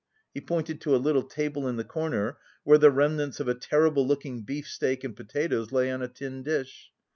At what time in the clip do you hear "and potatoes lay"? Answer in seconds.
5.03-5.91